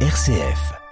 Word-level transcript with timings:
RCF. 0.00 0.85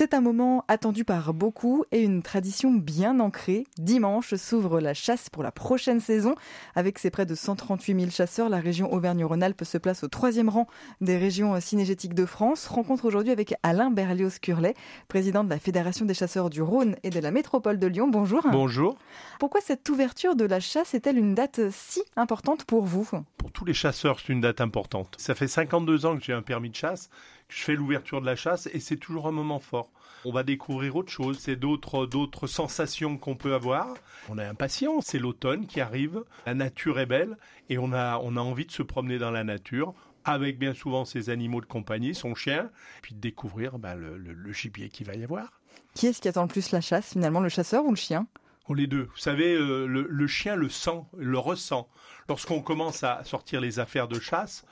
C'est 0.00 0.14
un 0.14 0.22
moment 0.22 0.64
attendu 0.66 1.04
par 1.04 1.34
beaucoup 1.34 1.84
et 1.92 2.00
une 2.00 2.22
tradition 2.22 2.72
bien 2.72 3.20
ancrée. 3.20 3.66
Dimanche 3.76 4.34
s'ouvre 4.34 4.80
la 4.80 4.94
chasse 4.94 5.28
pour 5.28 5.42
la 5.42 5.52
prochaine 5.52 6.00
saison. 6.00 6.36
Avec 6.74 6.98
ses 6.98 7.10
près 7.10 7.26
de 7.26 7.34
138 7.34 8.00
000 8.00 8.10
chasseurs, 8.10 8.48
la 8.48 8.60
région 8.60 8.90
Auvergne-Rhône-Alpes 8.94 9.62
se 9.62 9.76
place 9.76 10.02
au 10.02 10.08
troisième 10.08 10.48
rang 10.48 10.66
des 11.02 11.18
régions 11.18 11.60
cinégétiques 11.60 12.14
de 12.14 12.24
France. 12.24 12.66
Rencontre 12.66 13.04
aujourd'hui 13.04 13.30
avec 13.30 13.52
Alain 13.62 13.90
Berlioz-Curlet, 13.90 14.72
président 15.08 15.44
de 15.44 15.50
la 15.50 15.58
Fédération 15.58 16.06
des 16.06 16.14
chasseurs 16.14 16.48
du 16.48 16.62
Rhône 16.62 16.96
et 17.02 17.10
de 17.10 17.20
la 17.20 17.30
métropole 17.30 17.78
de 17.78 17.86
Lyon. 17.86 18.08
Bonjour. 18.08 18.40
Bonjour. 18.50 18.96
Pourquoi 19.38 19.60
cette 19.60 19.86
ouverture 19.90 20.34
de 20.34 20.46
la 20.46 20.60
chasse 20.60 20.94
est-elle 20.94 21.18
une 21.18 21.34
date 21.34 21.60
si 21.70 22.00
importante 22.16 22.64
pour 22.64 22.86
vous? 22.86 23.06
Pour 23.36 23.52
tous 23.52 23.66
les 23.66 23.74
chasseurs, 23.74 24.18
c'est 24.18 24.32
une 24.32 24.40
date 24.40 24.62
importante. 24.62 25.14
Ça 25.18 25.34
fait 25.34 25.46
52 25.46 26.06
ans 26.06 26.16
que 26.16 26.24
j'ai 26.24 26.32
un 26.32 26.40
permis 26.40 26.70
de 26.70 26.76
chasse 26.76 27.10
je 27.50 27.62
fais 27.62 27.74
l'ouverture 27.74 28.20
de 28.20 28.26
la 28.26 28.36
chasse 28.36 28.68
et 28.72 28.80
c'est 28.80 28.96
toujours 28.96 29.26
un 29.26 29.32
moment 29.32 29.58
fort. 29.58 29.90
On 30.24 30.32
va 30.32 30.42
découvrir 30.42 30.96
autre 30.96 31.10
chose, 31.10 31.38
c'est 31.38 31.56
d'autres 31.56 32.06
d'autres 32.06 32.46
sensations 32.46 33.16
qu'on 33.16 33.36
peut 33.36 33.54
avoir. 33.54 33.94
On 34.28 34.38
est 34.38 34.44
impatient, 34.44 35.00
c'est 35.00 35.18
l'automne 35.18 35.66
qui 35.66 35.80
arrive, 35.80 36.22
la 36.46 36.54
nature 36.54 36.98
est 36.98 37.06
belle 37.06 37.36
et 37.68 37.78
on 37.78 37.92
a 37.92 38.18
on 38.22 38.36
a 38.36 38.40
envie 38.40 38.66
de 38.66 38.72
se 38.72 38.82
promener 38.82 39.18
dans 39.18 39.30
la 39.30 39.44
nature 39.44 39.94
avec 40.24 40.58
bien 40.58 40.74
souvent 40.74 41.04
ses 41.04 41.30
animaux 41.30 41.60
de 41.60 41.66
compagnie, 41.66 42.14
son 42.14 42.34
chien, 42.34 42.70
puis 43.02 43.14
de 43.14 43.20
découvrir 43.20 43.78
ben, 43.78 43.94
le, 43.94 44.52
gibier 44.52 44.88
qu'il 44.88 45.06
va 45.06 45.14
y 45.14 45.24
avoir. 45.24 45.60
Qui 45.94 46.06
est-ce 46.06 46.20
qui 46.20 46.28
attend 46.28 46.42
le 46.42 46.48
plus 46.48 46.70
la 46.72 46.80
chasse 46.80 47.12
finalement, 47.12 47.40
le 47.40 47.48
chasseur 47.48 47.84
ou 47.84 47.90
le 47.90 47.96
chien? 47.96 48.26
Oh, 48.68 48.74
les 48.74 48.86
deux. 48.86 49.08
Vous 49.12 49.18
savez, 49.18 49.54
euh, 49.54 49.86
le, 49.86 50.26
chien 50.26 50.54
le 50.54 50.68
sent, 50.68 51.02
le 51.16 51.38
ressent. 51.38 51.88
Lorsqu'on 52.28 52.60
commence 52.60 53.02
à 53.02 53.24
sortir 53.24 53.60
les 53.60 53.80
affaires 53.80 54.06
de 54.06 54.20
chasse, 54.20 54.64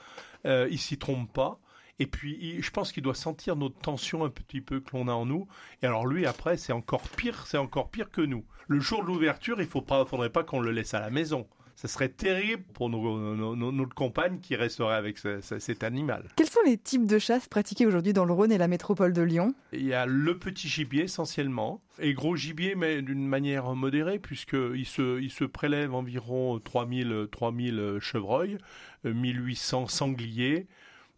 euh, 0.45 0.67
il 0.71 0.79
s'y 0.79 0.97
trompe 0.97 1.31
pas. 1.33 1.59
Et 1.99 2.07
puis, 2.07 2.61
je 2.61 2.71
pense 2.71 2.91
qu'il 2.91 3.03
doit 3.03 3.15
sentir 3.15 3.55
notre 3.55 3.77
tension 3.77 4.23
un 4.23 4.29
petit 4.29 4.61
peu 4.61 4.79
que 4.79 4.95
l'on 4.95 5.07
a 5.07 5.13
en 5.13 5.25
nous. 5.25 5.47
Et 5.83 5.85
alors 5.85 6.07
lui, 6.07 6.25
après, 6.25 6.57
c'est 6.57 6.73
encore 6.73 7.07
pire, 7.09 7.45
c'est 7.45 7.57
encore 7.57 7.89
pire 7.89 8.09
que 8.09 8.21
nous. 8.21 8.45
Le 8.67 8.79
jour 8.79 9.01
de 9.01 9.07
l'ouverture, 9.07 9.61
il 9.61 9.67
pas, 9.67 10.05
faudrait 10.05 10.29
pas 10.29 10.43
qu'on 10.43 10.61
le 10.61 10.71
laisse 10.71 10.93
à 10.93 11.01
la 11.01 11.09
maison. 11.09 11.47
Ça 11.75 11.87
serait 11.87 12.09
terrible 12.09 12.63
pour 12.73 12.89
nos, 12.89 13.55
notre 13.55 13.95
compagne 13.95 14.39
qui 14.41 14.57
resterait 14.57 14.95
avec 14.95 15.17
cet 15.17 15.83
animal. 15.85 16.25
Quels 16.35 16.49
sont 16.49 16.59
les 16.65 16.77
types 16.77 17.05
de 17.05 17.19
chasse 17.19 17.47
pratiqués 17.47 17.85
aujourd'hui 17.85 18.11
dans 18.11 18.25
le 18.25 18.33
Rhône 18.33 18.51
et 18.51 18.57
la 18.57 18.67
métropole 18.67 19.13
de 19.13 19.21
Lyon? 19.21 19.55
Il 19.71 19.85
y 19.85 19.93
a 19.93 20.05
le 20.05 20.37
petit 20.37 20.67
gibier 20.67 21.03
essentiellement, 21.03 21.81
et 21.97 22.13
gros 22.13 22.35
gibier, 22.35 22.75
mais 22.75 23.01
d'une 23.01 23.25
manière 23.25 23.75
modérée, 23.75 24.19
puisqu'il 24.19 24.85
se, 24.85 25.21
il 25.21 25.31
se 25.31 25.45
prélève 25.45 25.93
environ 25.93 26.59
3000, 26.59 27.27
3000 27.31 27.97
chevreuils, 28.01 28.57
1800 29.05 29.87
sangliers, 29.87 30.67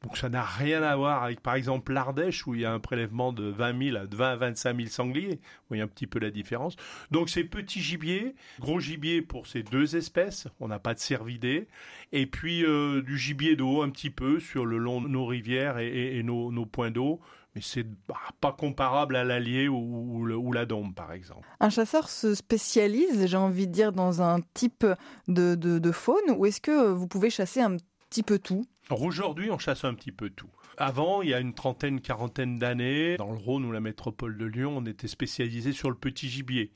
donc 0.03 0.17
ça 0.17 0.29
n'a 0.29 0.43
rien 0.43 0.81
à 0.81 0.95
voir 0.95 1.23
avec 1.23 1.41
par 1.41 1.53
exemple 1.53 1.93
l'Ardèche 1.93 2.47
où 2.47 2.55
il 2.55 2.61
y 2.61 2.65
a 2.65 2.73
un 2.73 2.79
prélèvement 2.79 3.31
de 3.33 3.43
20 3.43 3.91
000 3.91 3.97
à 3.97 4.05
20 4.05 4.35
25 4.37 4.75
000 4.75 4.89
sangliers. 4.89 5.35
Vous 5.35 5.67
voyez 5.69 5.83
un 5.83 5.87
petit 5.87 6.07
peu 6.07 6.17
la 6.17 6.31
différence. 6.31 6.75
Donc 7.11 7.29
c'est 7.29 7.43
petit 7.43 7.81
gibier, 7.81 8.35
gros 8.59 8.79
gibier 8.79 9.21
pour 9.21 9.45
ces 9.45 9.61
deux 9.61 9.95
espèces. 9.95 10.47
On 10.59 10.67
n'a 10.67 10.79
pas 10.79 10.95
de 10.95 10.99
cervidés. 10.99 11.67
Et 12.11 12.25
puis 12.25 12.65
euh, 12.65 13.03
du 13.03 13.17
gibier 13.17 13.55
d'eau 13.55 13.83
un 13.83 13.89
petit 13.89 14.09
peu 14.09 14.39
sur 14.39 14.65
le 14.65 14.79
long 14.79 15.01
de 15.01 15.07
nos 15.07 15.27
rivières 15.27 15.77
et, 15.77 16.23
nos, 16.23 16.65
points 16.65 16.91
d'eau. 16.91 17.19
Mais 17.53 17.61
c'est 17.61 17.85
bah, 18.07 18.15
pas 18.39 18.53
comparable 18.53 19.15
à 19.15 19.23
l'Allier 19.23 19.67
ou, 19.67 20.51
la 20.53 20.65
Dombe, 20.65 20.95
par 20.95 21.11
exemple. 21.11 21.47
Un 21.59 21.69
chasseur 21.69 22.09
se 22.09 22.33
spécialise, 22.33 23.27
j'ai 23.27 23.37
envie 23.37 23.67
de 23.67 23.73
dire, 23.73 23.91
dans 23.91 24.21
un 24.21 24.39
type 24.53 24.85
de, 25.27 25.55
de 25.55 25.91
faune, 25.91 26.31
ou 26.37 26.45
est-ce 26.45 26.61
que 26.61 26.89
vous 26.91 27.07
pouvez 27.07 27.29
chasser 27.29 27.59
un 27.59 27.75
petit 28.09 28.23
peu 28.23 28.39
tout? 28.39 28.65
Aujourd'hui, 28.99 29.49
on 29.51 29.57
chasse 29.57 29.85
un 29.85 29.93
petit 29.93 30.11
peu 30.11 30.29
tout. 30.29 30.49
Avant, 30.77 31.21
il 31.21 31.29
y 31.29 31.33
a 31.33 31.39
une 31.39 31.53
trentaine, 31.53 32.01
quarantaine 32.01 32.59
d'années, 32.59 33.15
dans 33.17 33.31
le 33.31 33.37
Rhône 33.37 33.63
ou 33.63 33.71
la 33.71 33.79
métropole 33.79 34.37
de 34.37 34.45
Lyon, 34.45 34.77
on 34.77 34.85
était 34.85 35.07
spécialisé 35.07 35.71
sur 35.71 35.89
le 35.89 35.95
petit 35.95 36.27
gibier. 36.27 36.73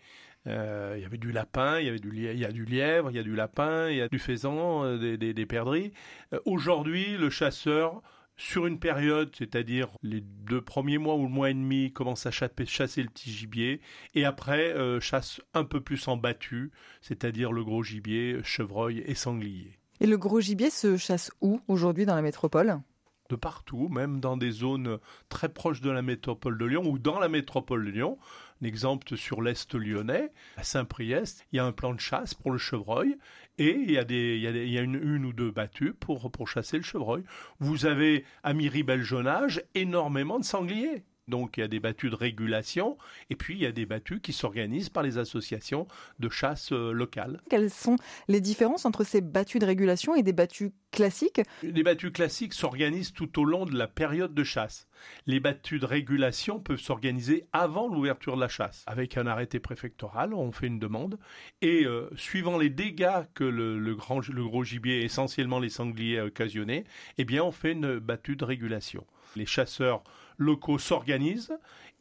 Euh, 0.47 0.93
il 0.97 1.01
y 1.01 1.05
avait 1.05 1.17
du 1.17 1.31
lapin, 1.31 1.79
il 1.79 1.85
y 1.85 1.89
avait 1.89 1.99
du 1.99 2.45
a 2.45 2.51
du 2.51 2.65
lièvre, 2.65 3.09
il 3.09 3.15
y 3.15 3.19
a 3.19 3.23
du 3.23 3.35
lapin, 3.35 3.89
il 3.89 3.97
y 3.97 4.01
a 4.01 4.07
du 4.07 4.19
faisan, 4.19 4.83
euh, 4.83 4.97
des, 4.97 5.17
des, 5.17 5.33
des 5.33 5.45
perdrix. 5.45 5.91
Euh, 6.33 6.39
aujourd'hui, 6.45 7.17
le 7.17 7.29
chasseur 7.29 8.01
sur 8.37 8.67
une 8.67 8.79
période, 8.79 9.33
c'est-à-dire 9.35 9.89
les 10.03 10.21
deux 10.21 10.61
premiers 10.61 10.97
mois 10.97 11.15
ou 11.15 11.23
le 11.23 11.29
mois 11.29 11.49
et 11.49 11.53
demi, 11.53 11.91
commence 11.93 12.25
à 12.25 12.31
chasser 12.31 13.01
le 13.01 13.09
petit 13.09 13.31
gibier 13.31 13.81
et 14.13 14.25
après 14.25 14.75
chasse 14.99 15.39
un 15.53 15.63
peu 15.63 15.79
plus 15.79 16.05
en 16.09 16.17
battu, 16.17 16.71
c'est-à-dire 16.99 17.53
le 17.53 17.63
gros 17.63 17.81
gibier, 17.81 18.39
chevreuil 18.43 19.03
et 19.05 19.15
sanglier. 19.15 19.79
Et 20.01 20.07
le 20.07 20.17
gros 20.17 20.41
gibier 20.41 20.69
se 20.69 20.97
chasse 20.97 21.31
où 21.41 21.61
aujourd'hui 21.67 22.05
dans 22.05 22.15
la 22.15 22.21
métropole? 22.21 22.81
De 23.29 23.35
partout, 23.35 23.87
même 23.89 24.19
dans 24.19 24.37
des 24.37 24.51
zones 24.51 24.99
très 25.29 25.49
proches 25.49 25.81
de 25.81 25.89
la 25.89 26.01
métropole 26.01 26.57
de 26.57 26.65
Lyon 26.65 26.83
ou 26.85 26.99
dans 26.99 27.17
la 27.17 27.29
métropole 27.29 27.85
de 27.85 27.89
Lyon. 27.89 28.19
Un 28.61 28.67
exemple 28.67 29.17
sur 29.17 29.41
l'Est 29.41 29.73
lyonnais, 29.73 30.31
à 30.57 30.63
Saint-Priest, 30.63 31.45
il 31.51 31.55
y 31.55 31.59
a 31.59 31.65
un 31.65 31.71
plan 31.71 31.93
de 31.93 31.99
chasse 31.99 32.33
pour 32.33 32.51
le 32.51 32.57
chevreuil 32.57 33.17
et 33.57 33.71
il 33.71 33.89
y 33.89 33.97
a, 33.97 34.81
une, 34.81 35.25
ou 35.25 35.33
deux 35.33 35.49
battues 35.49 35.93
pour, 35.93 36.29
pour 36.29 36.47
chasser 36.47 36.77
le 36.77 36.83
chevreuil. 36.83 37.23
Vous 37.59 37.85
avez 37.85 38.25
à 38.43 38.53
Miry-Beljonage 38.53 39.63
énormément 39.73 40.39
de 40.39 40.45
sangliers. 40.45 41.03
Donc 41.27 41.57
il 41.57 41.61
y 41.61 41.63
a 41.63 41.67
des 41.67 41.79
battues 41.79 42.09
de 42.09 42.15
régulation 42.15 42.97
et 43.29 43.35
puis 43.35 43.55
il 43.55 43.61
y 43.61 43.65
a 43.65 43.71
des 43.71 43.85
battues 43.85 44.19
qui 44.19 44.33
s'organisent 44.33 44.89
par 44.89 45.03
les 45.03 45.17
associations 45.17 45.87
de 46.19 46.29
chasse 46.29 46.71
euh, 46.71 46.91
locales. 46.91 47.41
Quelles 47.49 47.71
sont 47.71 47.95
les 48.27 48.41
différences 48.41 48.85
entre 48.85 49.03
ces 49.03 49.21
battues 49.21 49.59
de 49.59 49.65
régulation 49.65 50.15
et 50.15 50.23
des 50.23 50.33
battues 50.33 50.71
classiques? 50.91 51.41
Les 51.63 51.83
battues 51.83 52.11
classiques 52.11 52.53
s'organisent 52.53 53.13
tout 53.13 53.39
au 53.39 53.45
long 53.45 53.65
de 53.65 53.75
la 53.75 53.87
période 53.87 54.33
de 54.33 54.43
chasse. 54.43 54.87
Les 55.25 55.39
battues 55.39 55.79
de 55.79 55.85
régulation 55.85 56.59
peuvent 56.59 56.79
s'organiser 56.79 57.47
avant 57.53 57.87
l'ouverture 57.87 58.35
de 58.35 58.41
la 58.41 58.47
chasse. 58.47 58.83
Avec 58.85 59.17
un 59.17 59.27
arrêté 59.27 59.59
préfectoral, 59.59 60.33
on 60.33 60.51
fait 60.51 60.67
une 60.67 60.79
demande 60.79 61.17
et 61.61 61.85
euh, 61.85 62.09
suivant 62.15 62.57
les 62.57 62.69
dégâts 62.69 63.25
que 63.33 63.43
le, 63.43 63.95
grand, 63.95 64.27
le 64.27 64.43
gros 64.43 64.63
gibier, 64.63 65.03
essentiellement 65.03 65.59
les 65.59 65.69
sangliers, 65.69 66.19
a 66.19 66.25
occasionnés, 66.25 66.85
eh 67.17 67.25
bien 67.25 67.43
on 67.43 67.51
fait 67.51 67.71
une 67.71 67.99
battue 67.99 68.35
de 68.35 68.45
régulation. 68.45 69.05
Les 69.35 69.45
chasseurs 69.45 70.03
locaux 70.37 70.77
s'organisent 70.77 71.53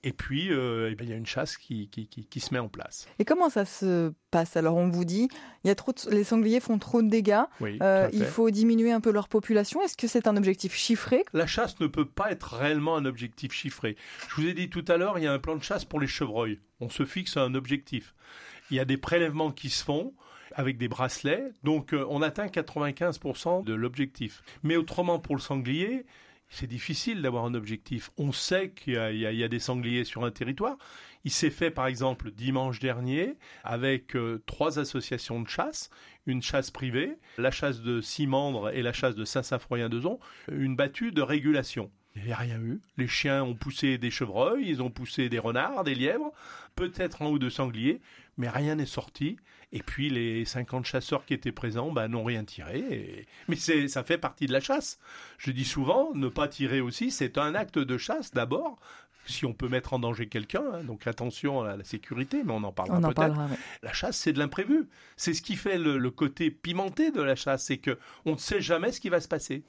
et 0.04 0.12
puis 0.12 0.52
euh, 0.52 0.90
eh 0.92 0.94
ben, 0.94 1.04
il 1.04 1.10
y 1.10 1.12
a 1.14 1.16
une 1.16 1.26
chasse 1.26 1.56
qui, 1.56 1.88
qui, 1.88 2.40
se 2.40 2.52
met 2.52 2.60
en 2.60 2.68
place. 2.68 3.08
Et 3.18 3.24
comment 3.24 3.48
ça 3.48 3.64
se 3.64 4.12
passe? 4.30 4.56
Alors 4.56 4.76
on 4.76 4.88
vous 4.88 5.06
dit, 5.06 5.28
il 5.64 5.68
y 5.68 5.70
a 5.70 5.74
trop 5.74 5.94
les 6.10 6.24
sangliers 6.24 6.60
font 6.60 6.78
trop 6.78 7.02
de 7.02 7.08
dégâts, 7.08 7.42
euh, 7.62 8.08
il 8.12 8.24
faut 8.24 8.50
diminuer 8.50 8.92
un 8.92 9.00
peu 9.00 9.10
leur 9.10 9.28
population. 9.28 9.82
Est-ce 9.82 9.96
que 9.96 10.06
c'est 10.06 10.28
un 10.28 10.36
objectif 10.36 10.74
chiffré? 10.74 11.24
La 11.32 11.46
chasse 11.46 11.80
ne 11.80 11.86
peut 11.86 12.04
pas 12.04 12.30
être 12.30 12.54
réellement 12.54 12.96
un 12.96 13.06
objectif 13.06 13.52
chiffré. 13.52 13.96
Je 14.28 14.42
vous 14.42 14.46
ai 14.46 14.52
dit 14.52 14.68
tout 14.68 14.84
à 14.88 14.98
l'heure, 14.98 15.18
il 15.18 15.24
y 15.24 15.26
a 15.26 15.32
un 15.32 15.38
plan 15.38 15.56
de 15.56 15.62
chasse 15.62 15.86
pour 15.86 16.00
les 16.00 16.06
chevreuils. 16.06 16.60
On 16.80 16.90
se 16.90 17.06
fixe 17.06 17.38
un 17.38 17.54
objectif. 17.54 18.14
Il 18.70 18.76
y 18.76 18.80
a 18.80 18.84
des 18.84 18.98
prélèvements 18.98 19.52
qui 19.52 19.70
se 19.70 19.82
font 19.82 20.12
avec 20.54 20.76
des 20.76 20.88
bracelets, 20.88 21.50
donc 21.64 21.94
euh, 21.94 22.06
on 22.10 22.20
atteint 22.22 22.46
95% 22.46 23.64
de 23.64 23.74
l'objectif. 23.74 24.42
Mais 24.62 24.76
autrement 24.76 25.18
pour 25.18 25.34
le 25.34 25.40
sanglier, 25.40 26.04
c'est 26.54 26.68
difficile 26.68 27.20
d'avoir 27.20 27.44
un 27.44 27.54
objectif. 27.54 28.10
On 28.16 28.30
sait 28.30 28.70
qu'il 28.70 28.94
y, 28.94 29.44
a 29.44 29.48
des 29.48 29.58
sangliers 29.58 30.04
sur 30.04 30.24
un 30.24 30.30
territoire. 30.30 30.76
Il 31.24 31.32
s'est 31.32 31.50
fait 31.50 31.70
par 31.70 31.86
exemple 31.86 32.30
dimanche 32.30 32.78
dernier 32.78 33.34
avec 33.64 34.14
euh, 34.14 34.42
trois 34.46 34.78
associations 34.78 35.40
de 35.40 35.48
chasse, 35.48 35.90
une 36.26 36.42
chasse 36.42 36.70
privée, 36.70 37.18
la 37.38 37.50
chasse 37.50 37.80
de 37.80 38.00
Simandre 38.00 38.70
et 38.70 38.82
la 38.82 38.92
chasse 38.92 39.16
de 39.16 39.24
Saint-Symphorien-d'Ezon, 39.24 40.20
une 40.48 40.76
battue 40.76 41.12
de 41.12 41.22
régulation. 41.22 41.90
Il 42.16 42.24
n'y 42.24 42.32
a 42.32 42.36
rien 42.36 42.60
eu. 42.60 42.80
Les 42.96 43.08
chiens 43.08 43.42
ont 43.42 43.54
poussé 43.54 43.98
des 43.98 44.10
chevreuils, 44.10 44.64
ils 44.68 44.82
ont 44.82 44.90
poussé 44.90 45.28
des 45.28 45.38
renards, 45.38 45.82
des 45.82 45.94
lièvres, 45.94 46.32
peut-être 46.76 47.22
un 47.22 47.26
ou 47.26 47.38
deux 47.38 47.50
sangliers, 47.50 48.00
mais 48.36 48.48
rien 48.48 48.76
n'est 48.76 48.86
sorti. 48.86 49.36
Et 49.72 49.82
puis 49.82 50.08
les 50.10 50.44
50 50.44 50.86
chasseurs 50.86 51.24
qui 51.24 51.34
étaient 51.34 51.52
présents 51.52 51.90
bah, 51.90 52.06
n'ont 52.06 52.22
rien 52.22 52.44
tiré. 52.44 53.26
Mais 53.48 53.56
c'est, 53.56 53.88
ça 53.88 54.04
fait 54.04 54.18
partie 54.18 54.46
de 54.46 54.52
la 54.52 54.60
chasse. 54.60 55.00
Je 55.38 55.50
dis 55.50 55.64
souvent, 55.64 56.14
ne 56.14 56.28
pas 56.28 56.46
tirer 56.46 56.80
aussi, 56.80 57.10
c'est 57.10 57.38
un 57.38 57.56
acte 57.56 57.78
de 57.78 57.98
chasse 57.98 58.30
d'abord. 58.30 58.78
Si 59.26 59.46
on 59.46 59.54
peut 59.54 59.68
mettre 59.68 59.94
en 59.94 59.98
danger 59.98 60.28
quelqu'un, 60.28 60.62
hein. 60.74 60.84
donc 60.84 61.06
attention 61.06 61.62
à 61.62 61.76
la 61.76 61.84
sécurité, 61.84 62.42
mais 62.44 62.52
on 62.52 62.62
en 62.62 62.72
parlera 62.72 63.00
peut-être. 63.00 63.34
La 63.82 63.92
chasse, 63.92 64.18
c'est 64.18 64.34
de 64.34 64.38
l'imprévu. 64.38 64.86
C'est 65.16 65.32
ce 65.32 65.42
qui 65.42 65.56
fait 65.56 65.78
le, 65.78 66.10
côté 66.10 66.50
pimenté 66.50 67.10
de 67.10 67.22
la 67.22 67.34
chasse, 67.34 67.64
c'est 67.64 67.78
que 67.78 67.98
on 68.26 68.32
ne 68.32 68.38
sait 68.38 68.60
jamais 68.60 68.92
ce 68.92 69.00
qui 69.00 69.08
va 69.08 69.20
se 69.20 69.28
passer. 69.28 69.64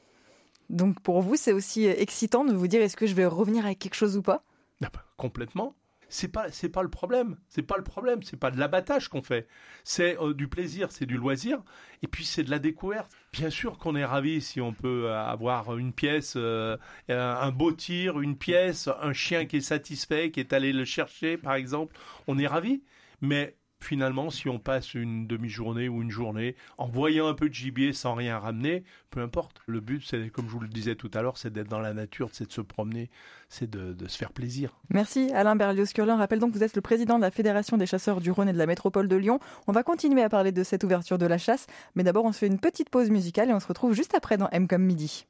Donc 0.70 1.00
pour 1.02 1.22
vous, 1.22 1.36
c'est 1.36 1.54
aussi 1.54 1.86
excitant 1.86 2.46
de 2.46 2.54
vous 2.54 2.68
dire 2.68 2.82
est-ce 2.82 2.98
que 2.98 3.08
je 3.08 3.16
vais 3.16 3.26
revenir 3.26 3.66
avec 3.66 3.80
quelque 3.80 3.96
chose 3.96 4.18
ou 4.18 4.22
pas? 4.22 4.44
Ah 4.84 4.90
bah, 4.94 5.06
Complètement. 5.18 5.76
C'est 6.08 6.28
pas 6.28 6.52
c'est 6.52 6.70
pas 6.70 6.84
le 6.84 6.90
problème. 6.90 7.38
C'est 7.50 7.64
pas 7.64 7.78
le 7.78 7.84
problème. 7.84 8.22
C'est 8.24 8.40
pas 8.40 8.52
de 8.52 8.60
l'abattage 8.60 9.10
qu'on 9.10 9.24
fait. 9.24 9.48
C'est 9.84 10.20
euh, 10.22 10.34
du 10.34 10.48
plaisir 10.48 10.92
c'est 10.92 11.06
du 11.06 11.18
loisir. 11.18 11.64
Et 12.04 12.08
puis 12.08 12.26
c'est 12.26 12.44
de 12.44 12.52
la 12.52 12.60
découverte. 12.60 13.12
Bien 13.34 13.50
sûr 13.50 13.78
qu'on 13.78 13.96
est 13.96 14.06
ravi 14.06 14.42
si 14.42 14.62
on 14.62 14.74
peut 14.74 15.12
avoir 15.12 15.78
une 15.78 15.94
pièce 15.94 16.34
euh, 16.38 16.78
un 17.10 17.52
beau 17.52 17.72
tir 17.72 18.20
une 18.20 18.38
pièce 18.38 18.88
un 19.02 19.14
chien 19.14 19.46
qui 19.46 19.58
est 19.58 19.62
satisfait 19.62 20.32
qui 20.32 20.40
est 20.40 20.54
allé 20.54 20.74
le 20.74 20.86
chercher 20.86 21.38
par 21.38 21.56
exemple. 21.56 21.96
On 22.28 22.38
est 22.38 22.48
ravi 22.48 22.84
mais 23.22 23.56
finalement, 23.86 24.30
si 24.30 24.50
on 24.50 24.60
passe 24.60 24.94
une 24.94 25.28
demi-journée 25.28 25.88
ou 25.88 26.02
une 26.02 26.10
journée 26.10 26.56
en 26.78 26.88
voyant 26.88 27.28
un 27.28 27.34
peu 27.34 27.48
de 27.50 27.54
gibier 27.54 27.94
sans 27.94 28.16
rien 28.16 28.40
ramener, 28.40 28.84
peu 29.10 29.22
importe. 29.22 29.62
Le 29.68 29.80
but, 29.80 30.04
c'est, 30.06 30.30
comme 30.30 30.48
je 30.48 30.52
vous 30.52 30.60
le 30.60 30.68
disais 30.68 30.96
tout 30.96 31.12
à 31.14 31.22
l'heure, 31.22 31.38
c'est 31.38 31.54
d'être 31.54 31.70
dans 31.70 31.80
la 31.80 31.94
nature, 31.94 32.30
c'est 32.34 32.48
de 32.48 32.52
se 32.52 32.62
promener, 32.62 33.10
c'est 33.50 33.70
de, 33.70 33.96
se 34.08 34.18
faire 34.18 34.32
plaisir. 34.32 34.76
Merci 34.90 35.32
Alain 35.34 35.56
Berlioz-Curlin. 35.56 36.18
Rappelle 36.18 36.40
donc 36.40 36.54
que 36.54 36.58
vous 36.58 36.64
êtes 36.64 36.76
le 36.76 36.82
président 36.82 37.18
de 37.18 37.22
la 37.22 37.32
Fédération 37.32 37.78
des 37.78 37.86
chasseurs 37.86 38.22
du 38.22 38.32
Rhône 38.32 38.50
et 38.50 38.54
de 38.54 38.58
la 38.58 38.66
métropole 38.66 39.08
de 39.08 39.16
Lyon. 39.16 39.40
On 39.68 39.72
va 39.72 39.84
continuer 39.84 40.22
à 40.22 40.30
parler 40.30 40.52
de 40.52 40.64
cette 40.64 40.84
ouverture 40.84 41.18
de 41.18 41.26
la 41.26 41.38
chasse, 41.38 41.68
mais 41.96 42.04
d'abord 42.04 42.26
on 42.26 42.32
se 42.32 42.40
fait 42.40 42.48
une 42.48 42.60
petite 42.60 42.90
pause 42.90 43.10
musicale 43.10 43.50
et 43.50 43.54
on 43.54 43.60
se 43.60 43.68
retrouve 43.68 43.94
juste 43.94 44.16
après 44.16 44.38
dans 44.38 44.50
M 44.50 44.68
comme 44.68 44.84
midi. 44.84 45.26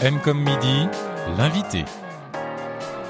M 0.00 0.18
comme 0.22 0.42
midi, 0.42 0.86
l'invité. 1.36 1.84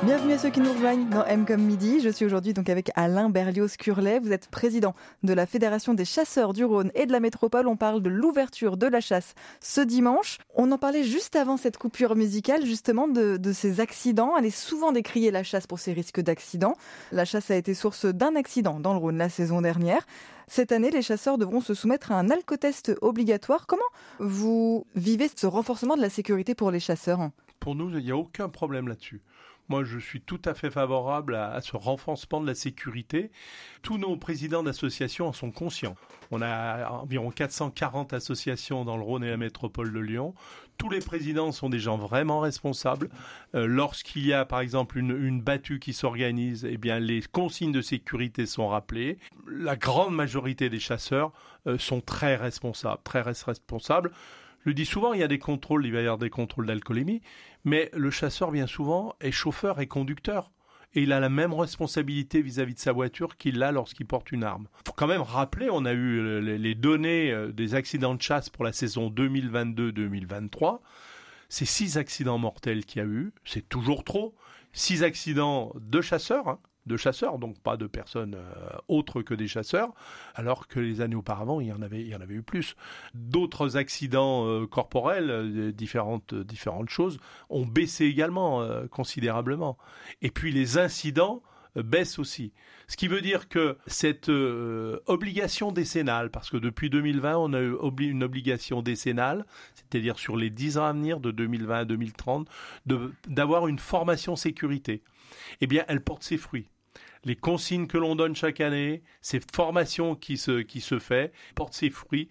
Bienvenue 0.04 0.34
à 0.34 0.38
ceux 0.38 0.50
qui 0.50 0.60
nous 0.60 0.72
rejoignent 0.72 1.10
dans 1.10 1.24
M 1.24 1.44
comme 1.44 1.60
midi. 1.60 1.98
Je 2.00 2.08
suis 2.08 2.24
aujourd'hui 2.24 2.54
donc 2.54 2.68
avec 2.70 2.92
Alain 2.94 3.30
Berlioz-Curlet. 3.30 4.20
Vous 4.20 4.32
êtes 4.32 4.48
président 4.48 4.94
de 5.24 5.32
la 5.32 5.44
Fédération 5.44 5.92
des 5.92 6.04
chasseurs 6.04 6.52
du 6.52 6.64
Rhône 6.64 6.92
et 6.94 7.04
de 7.04 7.10
la 7.10 7.18
métropole. 7.18 7.66
On 7.66 7.76
parle 7.76 8.00
de 8.00 8.08
l'ouverture 8.08 8.76
de 8.76 8.86
la 8.86 9.00
chasse 9.00 9.34
ce 9.60 9.80
dimanche. 9.80 10.38
On 10.54 10.70
en 10.70 10.78
parlait 10.78 11.02
juste 11.02 11.34
avant 11.34 11.56
cette 11.56 11.78
coupure 11.78 12.14
musicale, 12.14 12.64
justement, 12.64 13.08
de, 13.08 13.38
de 13.38 13.52
ces 13.52 13.80
accidents. 13.80 14.36
Elle 14.38 14.46
est 14.46 14.50
souvent 14.50 14.92
décriée 14.92 15.32
la 15.32 15.42
chasse 15.42 15.66
pour 15.66 15.80
ses 15.80 15.92
risques 15.92 16.20
d'accidents. 16.20 16.76
La 17.10 17.24
chasse 17.24 17.50
a 17.50 17.56
été 17.56 17.74
source 17.74 18.06
d'un 18.06 18.36
accident 18.36 18.78
dans 18.78 18.92
le 18.92 19.00
Rhône 19.00 19.18
la 19.18 19.28
saison 19.28 19.62
dernière. 19.62 20.06
Cette 20.46 20.70
année, 20.70 20.90
les 20.92 21.02
chasseurs 21.02 21.38
devront 21.38 21.60
se 21.60 21.74
soumettre 21.74 22.12
à 22.12 22.18
un 22.20 22.30
alcotest 22.30 22.92
obligatoire. 23.02 23.66
Comment 23.66 23.82
vous 24.20 24.86
vivez 24.94 25.28
ce 25.34 25.48
renforcement 25.48 25.96
de 25.96 26.02
la 26.02 26.08
sécurité 26.08 26.54
pour 26.54 26.70
les 26.70 26.80
chasseurs? 26.80 27.30
Pour 27.58 27.74
nous, 27.74 27.90
il 27.90 28.04
n'y 28.04 28.12
a 28.12 28.16
aucun 28.16 28.48
problème 28.48 28.86
là-dessus. 28.86 29.20
Moi, 29.68 29.84
je 29.84 29.98
suis 29.98 30.22
tout 30.22 30.40
à 30.46 30.54
fait 30.54 30.70
favorable 30.70 31.34
à, 31.34 31.60
ce 31.60 31.76
renforcement 31.76 32.40
de 32.40 32.46
la 32.46 32.54
sécurité. 32.54 33.30
Tous 33.82 33.98
nos 33.98 34.16
présidents 34.16 34.62
d'associations 34.62 35.28
en 35.28 35.32
sont 35.34 35.50
conscients. 35.50 35.94
On 36.30 36.40
a 36.40 36.88
environ 36.90 37.30
440 37.30 38.14
associations 38.14 38.86
dans 38.86 38.96
le 38.96 39.02
Rhône 39.02 39.24
et 39.24 39.30
la 39.30 39.36
métropole 39.36 39.92
de 39.92 40.00
Lyon. 40.00 40.34
Tous 40.78 40.88
les 40.88 41.00
présidents 41.00 41.52
sont 41.52 41.68
des 41.68 41.80
gens 41.80 41.98
vraiment 41.98 42.40
responsables. 42.40 43.10
Euh, 43.54 43.66
lorsqu'il 43.66 44.26
y 44.26 44.32
a, 44.32 44.46
par 44.46 44.60
exemple, 44.60 44.96
une, 44.96 45.40
battue 45.42 45.80
qui 45.80 45.92
s'organise, 45.92 46.66
eh 46.68 46.78
bien, 46.78 46.98
les 46.98 47.20
consignes 47.20 47.72
de 47.72 47.82
sécurité 47.82 48.46
sont 48.46 48.68
rappelées. 48.68 49.18
La 49.46 49.76
grande 49.76 50.14
majorité 50.14 50.70
des 50.70 50.80
chasseurs 50.80 51.32
euh, 51.66 51.76
sont 51.78 52.00
très 52.00 52.36
responsables, 52.36 53.02
très 53.02 53.20
responsables. 53.20 54.12
Le 54.68 54.74
dis 54.74 54.84
souvent, 54.84 55.14
il 55.14 55.20
y 55.20 55.22
a 55.22 55.28
des 55.28 55.38
contrôles, 55.38 55.86
il 55.86 55.94
va 55.94 56.00
y 56.00 56.02
avoir 56.02 56.18
des 56.18 56.28
contrôles 56.28 56.66
d'alcoolémie, 56.66 57.22
mais 57.64 57.90
le 57.94 58.10
chasseur, 58.10 58.50
bien 58.50 58.66
souvent, 58.66 59.16
est 59.18 59.32
chauffeur 59.32 59.80
et 59.80 59.86
conducteur. 59.86 60.52
Et 60.92 61.04
il 61.04 61.14
a 61.14 61.20
la 61.20 61.30
même 61.30 61.54
responsabilité 61.54 62.42
vis-à-vis 62.42 62.74
de 62.74 62.78
sa 62.78 62.92
voiture 62.92 63.38
qu'il 63.38 63.62
a 63.62 63.72
lorsqu'il 63.72 64.04
porte 64.04 64.30
une 64.30 64.44
arme. 64.44 64.68
Il 64.80 64.88
faut 64.88 64.92
quand 64.92 65.06
même 65.06 65.22
rappeler, 65.22 65.70
on 65.72 65.86
a 65.86 65.94
eu 65.94 66.42
les 66.42 66.74
données 66.74 67.32
euh, 67.32 67.50
des 67.50 67.74
accidents 67.74 68.14
de 68.14 68.20
chasse 68.20 68.50
pour 68.50 68.62
la 68.62 68.74
saison 68.74 69.08
2022-2023. 69.08 70.80
C'est 71.48 71.64
six 71.64 71.96
accidents 71.96 72.36
mortels 72.36 72.84
qu'il 72.84 73.00
y 73.00 73.04
a 73.06 73.08
eu, 73.08 73.32
c'est 73.46 73.66
toujours 73.66 74.04
trop. 74.04 74.34
Six 74.74 75.02
accidents 75.02 75.72
de 75.80 76.02
chasseurs, 76.02 76.46
hein 76.46 76.58
de 76.88 76.96
chasseurs, 76.96 77.38
donc 77.38 77.60
pas 77.60 77.76
de 77.76 77.86
personnes 77.86 78.34
euh, 78.34 78.76
autres 78.88 79.22
que 79.22 79.34
des 79.34 79.46
chasseurs, 79.46 79.92
alors 80.34 80.66
que 80.66 80.80
les 80.80 81.00
années 81.00 81.14
auparavant, 81.14 81.60
il 81.60 81.68
y 81.68 81.72
en 81.72 81.82
avait, 81.82 82.00
il 82.00 82.08
y 82.08 82.14
en 82.16 82.20
avait 82.20 82.34
eu 82.34 82.42
plus. 82.42 82.74
D'autres 83.14 83.76
accidents 83.76 84.46
euh, 84.46 84.66
corporels, 84.66 85.30
euh, 85.30 85.72
différentes, 85.72 86.34
différentes 86.34 86.88
choses, 86.88 87.20
ont 87.50 87.66
baissé 87.66 88.06
également 88.06 88.66
considérablement. 88.90 89.76
Et 90.22 90.30
puis 90.30 90.50
les 90.52 90.78
incidents 90.78 91.42
baissent 91.76 92.18
aussi. 92.18 92.52
Ce 92.86 92.96
qui 92.96 93.08
veut 93.08 93.20
dire 93.20 93.48
que 93.48 93.76
cette 93.86 94.28
obligation 94.28 95.72
décennale, 95.72 96.30
parce 96.30 96.50
que 96.50 96.56
depuis 96.56 96.90
2020, 96.90 97.36
on 97.36 97.52
a 97.52 97.60
eu 97.60 97.76
une 98.00 98.22
obligation 98.22 98.82
décennale, 98.82 99.44
c'est-à-dire 99.74 100.18
sur 100.18 100.36
les 100.36 100.50
10 100.50 100.78
ans 100.78 100.84
à 100.84 100.92
venir, 100.92 101.20
de 101.20 101.30
2020 101.30 101.78
à 101.78 101.84
2030, 101.84 102.48
d'avoir 103.26 103.68
une 103.68 103.78
formation 103.78 104.36
sécurité, 104.36 105.02
eh 105.60 105.66
bien, 105.66 105.84
elle 105.88 106.02
porte 106.02 106.22
ses 106.22 106.38
fruits 106.38 106.68
les 107.24 107.36
consignes 107.36 107.86
que 107.86 107.98
l'on 107.98 108.16
donne 108.16 108.36
chaque 108.36 108.60
année, 108.60 109.02
ces 109.20 109.40
formations 109.54 110.14
qui 110.14 110.36
se, 110.36 110.60
qui 110.60 110.80
se 110.80 110.98
fait, 110.98 111.32
portent 111.54 111.74
ses 111.74 111.90
fruits 111.90 112.28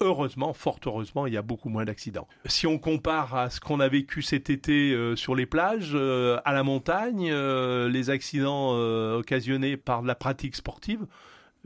heureusement, 0.00 0.52
fort 0.52 0.80
heureusement, 0.86 1.26
il 1.26 1.34
y 1.34 1.36
a 1.36 1.42
beaucoup 1.42 1.68
moins 1.68 1.84
d'accidents. 1.84 2.26
Si 2.46 2.66
on 2.66 2.78
compare 2.78 3.34
à 3.34 3.50
ce 3.50 3.60
qu'on 3.60 3.80
a 3.80 3.88
vécu 3.88 4.22
cet 4.22 4.50
été 4.50 4.92
euh, 4.92 5.14
sur 5.14 5.34
les 5.34 5.46
plages, 5.46 5.92
euh, 5.94 6.40
à 6.44 6.52
la 6.52 6.62
montagne, 6.62 7.28
euh, 7.30 7.88
les 7.88 8.10
accidents 8.10 8.70
occasionnés 8.70 9.76
par 9.76 10.02
la 10.02 10.14
pratique 10.14 10.56
sportive, 10.56 11.06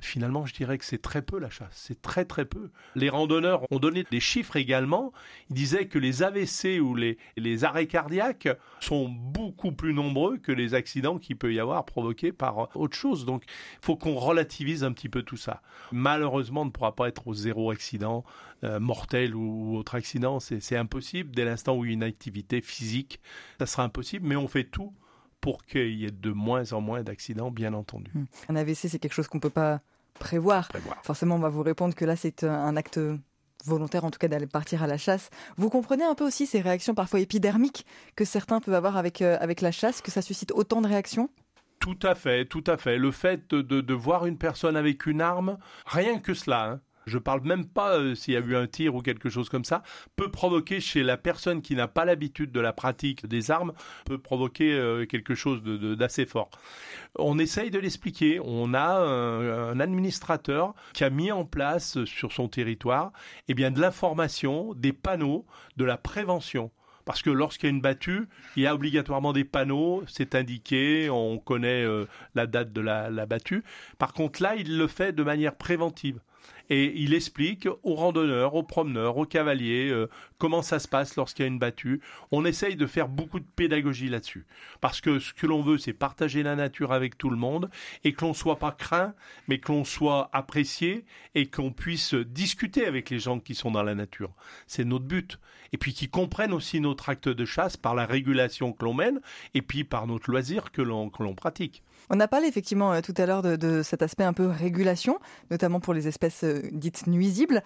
Finalement, 0.00 0.44
je 0.44 0.54
dirais 0.54 0.76
que 0.76 0.84
c'est 0.84 1.00
très 1.00 1.22
peu 1.22 1.38
la 1.38 1.50
chasse, 1.50 1.70
c'est 1.72 2.02
très 2.02 2.24
très 2.24 2.44
peu. 2.44 2.70
Les 2.96 3.08
randonneurs 3.08 3.62
ont 3.70 3.78
donné 3.78 4.04
des 4.10 4.18
chiffres 4.18 4.56
également. 4.56 5.12
Ils 5.50 5.54
disaient 5.54 5.86
que 5.86 6.00
les 6.00 6.24
AVC 6.24 6.80
ou 6.80 6.96
les, 6.96 7.64
arrêts 7.64 7.86
cardiaques 7.86 8.48
sont 8.80 9.08
beaucoup 9.08 9.70
plus 9.70 9.94
nombreux 9.94 10.38
que 10.38 10.50
les 10.50 10.74
accidents 10.74 11.18
qu'il 11.18 11.36
peut 11.36 11.54
y 11.54 11.60
avoir 11.60 11.84
provoqués 11.84 12.32
par 12.32 12.76
autre 12.76 12.96
chose. 12.96 13.24
Donc, 13.24 13.44
il 13.46 13.84
faut 13.84 13.96
qu'on 13.96 14.16
relativise 14.16 14.82
un 14.82 14.92
petit 14.92 15.08
peu 15.08 15.22
tout 15.22 15.36
ça. 15.36 15.62
Malheureusement, 15.92 16.62
on 16.62 16.66
ne 16.66 16.70
pourra 16.70 16.96
pas 16.96 17.06
être 17.06 17.28
au 17.28 17.34
zéro 17.34 17.70
accident 17.70 18.24
euh, 18.64 18.80
mortel 18.80 19.36
ou, 19.36 19.76
autre 19.76 19.94
accident. 19.94 20.40
C'est 20.40 20.76
impossible. 20.76 21.30
Dès 21.30 21.44
l'instant 21.44 21.76
où 21.76 21.84
il 21.84 21.88
y 21.88 21.90
a 21.92 21.94
une 21.94 22.02
activité 22.02 22.60
physique, 22.60 23.20
ça 23.60 23.66
sera 23.66 23.84
impossible. 23.84 24.26
Mais 24.26 24.36
on 24.36 24.48
fait 24.48 24.64
tout 24.64 24.92
pour 25.44 25.66
qu'il 25.66 25.94
y 25.94 26.06
ait 26.06 26.10
de 26.10 26.30
moins 26.30 26.72
en 26.72 26.80
moins 26.80 27.02
d'accidents, 27.02 27.50
bien 27.50 27.74
entendu. 27.74 28.10
Hmm. 28.14 28.24
Un 28.48 28.56
AVC, 28.56 28.88
c'est 28.88 28.98
quelque 28.98 29.12
chose 29.12 29.28
qu'on 29.28 29.36
ne 29.36 29.42
peut 29.42 29.50
pas 29.50 29.82
prévoir. 30.18 30.70
Forcément, 31.02 31.34
on 31.34 31.38
va 31.38 31.50
vous 31.50 31.62
répondre 31.62 31.94
que 31.94 32.06
là, 32.06 32.16
c'est 32.16 32.44
un 32.44 32.76
acte 32.76 32.98
volontaire 33.66 34.06
en 34.06 34.10
tout 34.10 34.18
cas 34.18 34.28
d'aller 34.28 34.46
partir 34.46 34.82
à 34.82 34.86
la 34.86 34.96
chasse. 34.96 35.28
Vous 35.58 35.68
comprenez 35.68 36.04
un 36.04 36.14
peu 36.14 36.24
aussi 36.24 36.46
ces 36.46 36.62
réactions 36.62 36.94
parfois 36.94 37.20
épidermiques 37.20 37.84
que 38.16 38.24
certains 38.24 38.60
peuvent 38.60 38.74
avoir 38.74 38.96
avec, 38.96 39.20
euh, 39.20 39.36
avec 39.38 39.60
la 39.60 39.70
chasse, 39.70 40.00
que 40.00 40.10
ça 40.10 40.22
suscite 40.22 40.50
autant 40.52 40.80
de 40.80 40.88
réactions? 40.88 41.28
Tout 41.78 41.98
à 42.02 42.14
fait, 42.14 42.46
tout 42.46 42.64
à 42.66 42.78
fait. 42.78 42.96
Le 42.96 43.10
fait 43.10 43.50
de, 43.50 43.60
de, 43.60 43.82
de 43.82 43.94
voir 43.94 44.24
une 44.24 44.38
personne 44.38 44.76
avec 44.76 45.04
une 45.04 45.20
arme, 45.20 45.58
rien 45.84 46.20
que 46.20 46.32
cela, 46.32 46.70
hein, 46.70 46.80
je 47.06 47.18
parle 47.18 47.42
même 47.42 47.66
pas 47.66 47.98
euh, 47.98 48.14
s'il 48.14 48.34
y 48.34 48.36
a 48.36 48.40
eu 48.40 48.56
un 48.56 48.66
tir 48.66 48.94
ou 48.94 49.02
quelque 49.02 49.28
chose 49.28 49.48
comme 49.48 49.64
ça, 49.64 49.82
peut 50.16 50.30
provoquer 50.30 50.80
chez 50.80 51.02
la 51.02 51.16
personne 51.16 51.62
qui 51.62 51.74
n'a 51.74 51.88
pas 51.88 52.04
l'habitude 52.04 52.52
de 52.52 52.60
la 52.60 52.72
pratique 52.72 53.26
des 53.26 53.50
armes, 53.50 53.72
peut 54.04 54.18
provoquer 54.18 54.72
euh, 54.72 55.06
quelque 55.06 55.34
chose 55.34 55.62
d'assez 55.62 56.26
fort. 56.26 56.50
On 57.18 57.38
essaye 57.38 57.70
de 57.70 57.78
l'expliquer. 57.78 58.40
On 58.42 58.74
a 58.74 58.98
un, 58.98 59.80
administrateur 59.80 60.74
qui 60.92 61.04
a 61.04 61.10
mis 61.10 61.32
en 61.32 61.44
place 61.44 62.04
sur 62.04 62.32
son 62.32 62.48
territoire 62.48 63.12
eh 63.48 63.54
bien, 63.54 63.70
de 63.70 63.80
l'information, 63.80 64.74
des 64.74 64.92
panneaux, 64.92 65.46
de 65.76 65.84
la 65.84 65.96
prévention. 65.96 66.70
Parce 67.04 67.22
que 67.22 67.30
lorsqu'il 67.30 67.68
y 67.68 67.72
a 67.72 67.74
une 67.74 67.82
battue, 67.82 68.28
il 68.56 68.62
y 68.62 68.66
a 68.66 68.74
obligatoirement 68.74 69.32
des 69.32 69.44
panneaux, 69.44 70.02
c'est 70.06 70.34
indiqué, 70.34 71.10
on 71.10 71.38
connaît 71.38 71.84
euh, 71.84 72.06
la 72.34 72.46
date 72.46 72.72
de 72.72 72.80
la 72.80 73.26
battue. 73.26 73.62
Par 73.98 74.14
contre, 74.14 74.42
là, 74.42 74.56
il 74.56 74.78
le 74.78 74.86
fait 74.86 75.12
de 75.12 75.22
manière 75.22 75.54
préventive. 75.54 76.20
Et 76.70 76.92
il 76.96 77.12
explique 77.12 77.68
aux 77.82 77.94
randonneurs, 77.94 78.54
aux 78.54 78.62
promeneurs, 78.62 79.18
aux 79.18 79.26
cavaliers 79.26 79.90
euh, 79.90 80.08
comment 80.38 80.62
ça 80.62 80.78
se 80.78 80.88
passe 80.88 81.16
lorsqu'il 81.16 81.42
y 81.42 81.46
a 81.46 81.48
une 81.48 81.58
battue. 81.58 82.00
On 82.32 82.44
essaye 82.44 82.76
de 82.76 82.86
faire 82.86 83.08
beaucoup 83.08 83.38
de 83.38 83.46
pédagogie 83.56 84.08
là-dessus. 84.08 84.46
Parce 84.80 85.00
que 85.00 85.18
ce 85.18 85.34
que 85.34 85.46
l'on 85.46 85.62
veut, 85.62 85.76
c'est 85.76 85.92
partager 85.92 86.42
la 86.42 86.56
nature 86.56 86.92
avec 86.92 87.18
tout 87.18 87.28
le 87.28 87.36
monde 87.36 87.70
et 88.02 88.12
que 88.14 88.24
l'on 88.24 88.32
soit 88.32 88.58
pas 88.58 88.72
craint, 88.72 89.14
mais 89.46 89.58
que 89.58 89.72
l'on 89.72 89.84
soit 89.84 90.30
apprécié 90.32 91.04
et 91.34 91.46
qu'on 91.46 91.70
puisse 91.70 92.14
discuter 92.14 92.86
avec 92.86 93.10
les 93.10 93.18
gens 93.18 93.40
qui 93.40 93.54
sont 93.54 93.70
dans 93.70 93.82
la 93.82 93.94
nature. 93.94 94.32
C'est 94.66 94.84
notre 94.84 95.04
but. 95.04 95.38
Et 95.72 95.76
puis 95.76 95.92
qu'ils 95.92 96.10
comprennent 96.10 96.52
aussi 96.52 96.80
notre 96.80 97.08
acte 97.08 97.28
de 97.28 97.44
chasse 97.44 97.76
par 97.76 97.94
la 97.94 98.06
régulation 98.06 98.72
que 98.72 98.84
l'on 98.84 98.94
mène 98.94 99.20
et 99.54 99.62
puis 99.62 99.84
par 99.84 100.06
notre 100.06 100.30
loisir 100.30 100.70
que 100.70 100.82
l'on 100.82 101.10
pratique. 101.34 101.82
On 102.10 102.20
a 102.20 102.28
parlé 102.28 102.46
effectivement 102.46 102.92
euh, 102.92 103.00
tout 103.00 103.14
à 103.16 103.26
l'heure 103.26 103.42
de, 103.42 103.82
cet 103.82 104.02
aspect 104.02 104.24
un 104.24 104.32
peu 104.32 104.46
régulation, 104.46 105.18
notamment 105.50 105.80
pour 105.80 105.94
les 105.94 106.08
espèces 106.08 106.44
euh, 106.44 106.62
dites 106.72 107.06
nuisibles. 107.06 107.62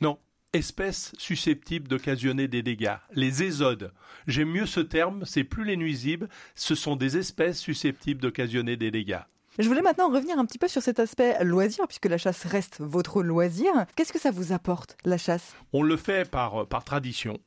Non, 0.00 0.18
espèces 0.52 1.12
susceptibles 1.18 1.88
d'occasionner 1.88 2.48
des 2.48 2.62
dégâts. 2.62 2.96
Les 3.12 3.42
ésodes. 3.42 3.92
J'aime 4.26 4.50
mieux 4.50 4.66
ce 4.66 4.80
terme, 4.80 5.24
c'est 5.24 5.44
plus 5.44 5.64
les 5.64 5.76
nuisibles, 5.76 6.28
ce 6.54 6.74
sont 6.74 6.96
des 6.96 7.16
espèces 7.16 7.58
susceptibles 7.58 8.20
d'occasionner 8.20 8.76
des 8.76 8.90
dégâts. 8.90 9.20
Je 9.58 9.66
voulais 9.68 9.82
maintenant 9.82 10.10
revenir 10.10 10.38
un 10.38 10.46
petit 10.46 10.58
peu 10.58 10.68
sur 10.68 10.80
cet 10.80 11.00
aspect 11.00 11.42
loisir, 11.44 11.86
puisque 11.88 12.06
la 12.06 12.18
chasse 12.18 12.44
reste 12.44 12.80
votre 12.80 13.22
loisir. 13.22 13.72
Qu'est-ce 13.96 14.12
que 14.12 14.20
ça 14.20 14.30
vous 14.30 14.52
apporte, 14.52 14.96
la 15.04 15.18
chasse? 15.18 15.54
On 15.72 15.82
le 15.82 15.96
fait 15.96 16.28
par, 16.28 16.66
par 16.66 16.84
tradition. 16.84 17.38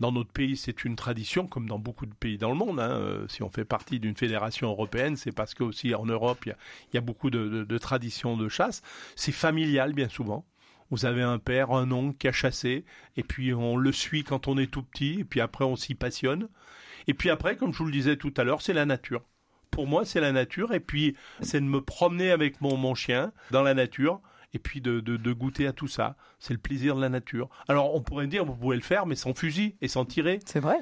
Dans 0.00 0.12
notre 0.12 0.30
pays, 0.30 0.58
c'est 0.58 0.84
une 0.84 0.94
tradition, 0.94 1.46
comme 1.46 1.66
dans 1.66 1.78
beaucoup 1.78 2.04
de 2.04 2.14
pays 2.14 2.36
dans 2.36 2.50
le 2.50 2.56
monde. 2.56 2.78
Hein. 2.78 2.90
Euh, 2.90 3.28
si 3.28 3.42
on 3.42 3.48
fait 3.48 3.64
partie 3.64 3.98
d'une 3.98 4.14
fédération 4.14 4.68
européenne, 4.68 5.16
c'est 5.16 5.32
parce 5.32 5.54
qu'aussi 5.54 5.94
en 5.94 6.04
Europe, 6.04 6.44
il 6.44 6.54
y, 6.92 6.98
a, 6.98 7.00
beaucoup 7.00 7.30
de, 7.30 7.78
traditions 7.78 8.36
de 8.36 8.48
chasse. 8.48 8.82
C'est 9.14 9.32
familial, 9.32 9.94
bien 9.94 10.10
souvent. 10.10 10.44
Vous 10.90 11.06
avez 11.06 11.22
un 11.22 11.38
père, 11.38 11.70
un 11.70 11.90
oncle 11.92 12.18
qui 12.18 12.28
a 12.28 12.32
chassé, 12.32 12.84
et 13.16 13.22
puis 13.22 13.54
on 13.54 13.76
le 13.76 13.90
suit 13.90 14.22
quand 14.22 14.48
on 14.48 14.58
est 14.58 14.70
tout 14.70 14.82
petit, 14.82 15.20
et 15.20 15.24
puis 15.24 15.40
après 15.40 15.64
on 15.64 15.76
s'y 15.76 15.94
passionne. 15.94 16.48
Et 17.08 17.14
puis 17.14 17.30
après, 17.30 17.56
comme 17.56 17.72
je 17.72 17.78
vous 17.78 17.86
le 17.86 17.92
disais 17.92 18.16
tout 18.16 18.34
à 18.36 18.44
l'heure, 18.44 18.60
c'est 18.60 18.74
la 18.74 18.84
nature. 18.84 19.22
Pour 19.70 19.86
moi, 19.86 20.04
c'est 20.04 20.20
la 20.20 20.32
nature, 20.32 20.74
et 20.74 20.80
puis 20.80 21.16
c'est 21.40 21.60
de 21.60 21.66
me 21.66 21.80
promener 21.80 22.30
avec 22.30 22.60
mon, 22.60 22.76
mon 22.76 22.94
chien 22.94 23.32
dans 23.50 23.62
la 23.62 23.74
nature 23.74 24.20
et 24.56 24.58
puis 24.58 24.80
de, 24.80 25.32
goûter 25.32 25.66
à 25.66 25.74
tout 25.74 25.86
ça. 25.86 26.16
C'est 26.38 26.54
le 26.54 26.58
plaisir 26.58 26.96
de 26.96 27.02
la 27.02 27.10
nature. 27.10 27.50
Alors 27.68 27.94
on 27.94 28.00
pourrait 28.00 28.26
dire, 28.26 28.46
vous 28.46 28.54
pouvez 28.54 28.76
le 28.76 28.82
faire, 28.82 29.04
mais 29.04 29.14
sans 29.14 29.34
fusil 29.34 29.76
et 29.82 29.88
sans 29.88 30.06
tirer. 30.06 30.40
C'est 30.46 30.60
vrai. 30.60 30.78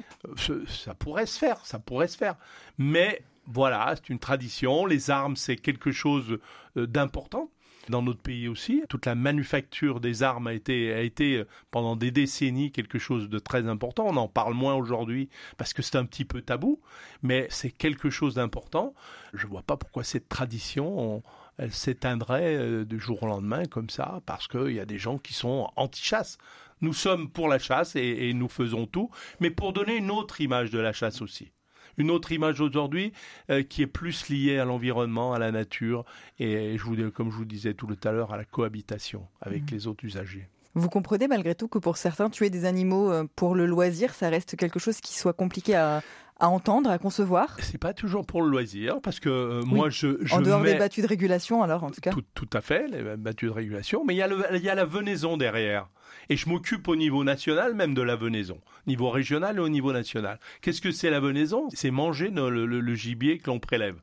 Euh, 0.49 0.63
ça 0.65 0.93
pourrait 0.93 1.25
se 1.25 1.37
faire, 1.37 1.65
ça 1.65 1.77
pourrait 1.77 2.07
se 2.07 2.17
faire. 2.17 2.35
Mais 2.77 3.21
voilà, 3.45 3.93
c'est 3.97 4.09
une 4.09 4.19
tradition. 4.19 4.85
Les 4.85 5.09
armes, 5.09 5.35
c'est 5.35 5.57
quelque 5.57 5.91
chose 5.91 6.39
euh, 6.77 6.87
d'important 6.87 7.51
dans 7.89 8.01
notre 8.01 8.21
pays 8.21 8.47
aussi. 8.47 8.81
Toute 8.87 9.05
la 9.05 9.13
manufacture 9.13 9.99
des 9.99 10.23
armes 10.23 10.47
a 10.47 10.53
été, 10.53 10.93
a 10.93 11.01
été 11.01 11.39
euh, 11.39 11.47
pendant 11.69 11.97
des 11.97 12.11
décennies 12.11 12.71
quelque 12.71 12.97
chose 12.97 13.27
de 13.27 13.39
très 13.39 13.67
important. 13.67 14.05
On 14.07 14.15
en 14.15 14.29
parle 14.29 14.53
moins 14.53 14.75
aujourd'hui 14.75 15.29
parce 15.57 15.73
que 15.73 15.81
c'est 15.81 15.97
un 15.97 16.05
petit 16.05 16.23
peu 16.23 16.41
tabou, 16.41 16.79
mais 17.23 17.45
c'est 17.49 17.71
quelque 17.71 18.09
chose 18.09 18.35
d'important. 18.35 18.93
Je 19.33 19.45
ne 19.45 19.51
vois 19.51 19.63
pas 19.63 19.75
pourquoi 19.75 20.05
cette 20.05 20.29
tradition, 20.29 21.21
elle 21.57 21.71
s'éteindrait 21.71 22.55
euh, 22.55 22.85
du 22.85 22.99
jour 22.99 23.23
au 23.23 23.27
lendemain 23.27 23.65
comme 23.65 23.89
ça, 23.89 24.21
parce 24.25 24.47
qu'il 24.47 24.71
y 24.71 24.79
a 24.79 24.85
des 24.85 24.97
gens 24.97 25.17
qui 25.17 25.33
sont 25.33 25.69
anti-chasse. 25.75 26.37
Nous 26.81 26.93
sommes 26.93 27.29
pour 27.29 27.47
la 27.47 27.59
chasse 27.59 27.95
et, 27.95 28.33
nous 28.33 28.49
faisons 28.49 28.85
tout, 28.85 29.09
mais 29.39 29.49
pour 29.49 29.73
donner 29.73 29.95
une 29.95 30.11
autre 30.11 30.41
image 30.41 30.71
de 30.71 30.79
la 30.79 30.93
chasse 30.93 31.21
aussi 31.21 31.51
une 31.97 32.11
autre 32.11 32.33
image 32.33 32.59
aujourd'hui 32.59 33.13
euh, 33.49 33.63
qui 33.63 33.81
est 33.81 33.87
plus 33.87 34.27
liée 34.27 34.59
à 34.59 34.65
l'environnement, 34.65 35.33
à 35.33 35.39
la 35.39 35.53
nature 35.53 36.03
et, 36.39 36.77
je 36.77 36.83
vous, 36.83 37.09
comme 37.09 37.31
je 37.31 37.37
vous 37.37 37.45
disais 37.45 37.73
tout 37.73 37.87
à 38.03 38.11
l'heure, 38.11 38.33
à 38.33 38.37
la 38.37 38.43
cohabitation 38.43 39.29
avec 39.39 39.61
mmh. 39.61 39.75
les 39.75 39.87
autres 39.87 40.03
usagers. 40.03 40.49
Vous 40.73 40.89
comprenez 40.89 41.29
malgré 41.29 41.55
tout 41.55 41.69
que 41.69 41.77
pour 41.77 41.95
certains, 41.95 42.29
tuer 42.29 42.49
des 42.49 42.65
animaux 42.65 43.09
euh, 43.09 43.23
pour 43.37 43.55
le 43.55 43.65
loisir, 43.65 44.13
ça 44.13 44.27
reste 44.27 44.57
quelque 44.57 44.77
chose 44.77 44.99
qui 44.99 45.17
soit 45.17 45.31
compliqué 45.31 45.73
à, 45.73 46.01
à 46.37 46.49
entendre, 46.49 46.89
à 46.89 46.97
concevoir 46.97 47.57
C'est 47.61 47.77
pas 47.77 47.93
toujours 47.93 48.25
pour 48.25 48.41
le 48.41 48.49
loisir, 48.49 48.99
parce 49.01 49.19
que 49.19 49.29
euh, 49.29 49.61
moi 49.63 49.89
je, 49.89 50.17
je. 50.21 50.35
En 50.35 50.41
dehors 50.41 50.61
des 50.61 50.75
battues 50.75 51.01
de 51.01 51.07
régulation, 51.07 51.63
alors 51.63 51.83
en 51.83 51.91
tout 51.91 52.01
cas 52.01 52.11
Tout, 52.11 52.23
tout 52.33 52.49
à 52.51 52.61
fait, 52.61 52.87
les 52.87 53.15
battues 53.15 53.45
de 53.45 53.51
régulation, 53.51 54.03
mais 54.05 54.15
il 54.15 54.17
y, 54.17 54.59
y 54.65 54.69
a 54.69 54.75
la 54.75 54.85
venaison 54.85 55.37
derrière. 55.37 55.87
Et 56.29 56.37
je 56.37 56.49
m'occupe 56.49 56.87
au 56.87 56.95
niveau 56.95 57.23
national 57.23 57.73
même 57.73 57.93
de 57.93 58.01
la 58.01 58.15
venaison, 58.15 58.59
niveau 58.87 59.09
régional 59.09 59.57
et 59.57 59.59
au 59.59 59.69
niveau 59.69 59.93
national. 59.93 60.39
Qu'est-ce 60.61 60.81
que 60.81 60.91
c'est 60.91 61.09
la 61.09 61.19
venaison? 61.19 61.67
C'est 61.73 61.91
manger 61.91 62.29
le, 62.31 62.95
gibier 62.95 63.37
que 63.37 63.49
l'on 63.49 63.59
prélève. 63.59 63.97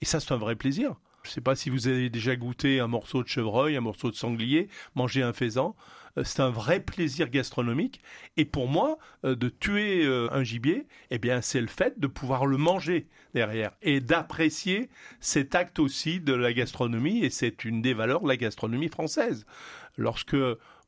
Et 0.00 0.04
ça, 0.04 0.20
c'est 0.20 0.32
un 0.32 0.38
vrai 0.38 0.56
plaisir. 0.56 0.94
Je 1.22 1.28
ne 1.28 1.32
sais 1.34 1.40
pas 1.42 1.54
si 1.54 1.68
vous 1.68 1.86
avez 1.86 2.08
déjà 2.08 2.34
goûté 2.34 2.80
un 2.80 2.86
morceau 2.86 3.22
de 3.22 3.28
chevreuil, 3.28 3.76
un 3.76 3.82
morceau 3.82 4.10
de 4.10 4.16
sanglier, 4.16 4.68
manger 4.94 5.22
un 5.22 5.34
faisan. 5.34 5.76
Euh, 6.18 6.24
c'est 6.24 6.40
un 6.40 6.50
vrai 6.50 6.80
plaisir 6.80 7.30
gastronomique. 7.30 8.00
Et 8.36 8.44
pour 8.44 8.68
moi, 8.68 8.98
euh, 9.24 9.34
de 9.34 9.48
tuer 9.48 10.04
euh, 10.04 10.28
un 10.32 10.42
gibier, 10.42 10.86
eh 11.10 11.18
bien, 11.18 11.40
c'est 11.40 11.60
le 11.60 11.66
fait 11.66 11.98
de 11.98 12.06
pouvoir 12.06 12.46
le 12.46 12.56
manger 12.56 13.06
derrière 13.34 13.72
et 13.82 14.00
d'apprécier 14.00 14.88
cet 15.20 15.54
acte 15.54 15.78
aussi 15.78 16.20
de 16.20 16.34
la 16.34 16.52
gastronomie. 16.52 17.24
Et 17.24 17.30
c'est 17.30 17.64
une 17.64 17.82
des 17.82 17.94
valeurs 17.94 18.20
de 18.20 18.28
la 18.28 18.36
gastronomie 18.36 18.88
française. 18.88 19.46
Lorsque 19.96 20.36